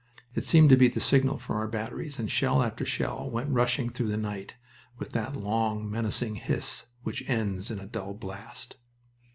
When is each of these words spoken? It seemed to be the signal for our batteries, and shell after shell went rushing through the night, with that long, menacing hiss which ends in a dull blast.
It 0.33 0.45
seemed 0.45 0.71
to 0.71 0.75
be 0.77 0.87
the 0.87 0.99
signal 0.99 1.37
for 1.37 1.57
our 1.57 1.67
batteries, 1.67 2.17
and 2.17 2.31
shell 2.31 2.63
after 2.63 2.83
shell 2.83 3.29
went 3.29 3.51
rushing 3.51 3.91
through 3.91 4.07
the 4.07 4.17
night, 4.17 4.55
with 4.97 5.11
that 5.11 5.35
long, 5.35 5.87
menacing 5.91 6.37
hiss 6.37 6.87
which 7.03 7.21
ends 7.29 7.69
in 7.69 7.77
a 7.77 7.85
dull 7.85 8.15
blast. 8.15 8.77